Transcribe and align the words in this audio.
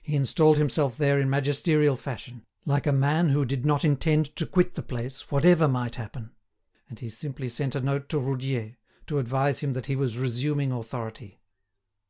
He 0.00 0.16
installed 0.16 0.56
himself 0.56 0.96
there 0.96 1.20
in 1.20 1.28
magisterial 1.28 1.96
fashion, 1.96 2.46
like 2.64 2.86
a 2.86 2.92
man 2.92 3.28
who 3.28 3.44
did 3.44 3.66
not 3.66 3.84
intend 3.84 4.34
to 4.36 4.46
quit 4.46 4.72
the 4.72 4.82
place, 4.82 5.30
whatever 5.30 5.68
might 5.68 5.96
happen. 5.96 6.30
And 6.88 6.98
he 6.98 7.10
simply 7.10 7.50
sent 7.50 7.74
a 7.74 7.80
note 7.82 8.08
to 8.08 8.18
Roudier, 8.18 8.78
to 9.06 9.18
advise 9.18 9.60
him 9.60 9.74
that 9.74 9.84
he 9.84 9.94
was 9.94 10.16
resuming 10.16 10.72
authority. 10.72 11.42